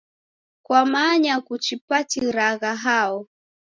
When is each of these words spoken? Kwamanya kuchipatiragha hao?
Kwamanya 0.65 1.35
kuchipatiragha 1.45 2.75
hao? 2.75 3.27